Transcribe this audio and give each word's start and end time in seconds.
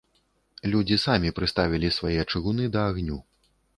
Людзі 0.75 0.97
самі 1.03 1.29
прыставілі 1.39 1.91
свае 1.99 2.17
чыгуны 2.31 2.63
да 2.77 2.87
агню. 2.95 3.19